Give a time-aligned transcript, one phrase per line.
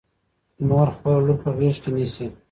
[0.67, 2.27] مور خپله لور په غېږ کې نیسي.